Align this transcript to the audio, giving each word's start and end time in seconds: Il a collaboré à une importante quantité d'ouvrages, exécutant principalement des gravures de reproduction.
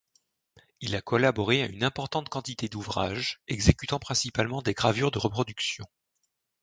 Il 0.79 0.95
a 0.95 1.01
collaboré 1.03 1.61
à 1.61 1.67
une 1.67 1.83
importante 1.83 2.27
quantité 2.27 2.67
d'ouvrages, 2.67 3.39
exécutant 3.47 3.99
principalement 3.99 4.63
des 4.63 4.73
gravures 4.73 5.11
de 5.11 5.19
reproduction. 5.19 5.85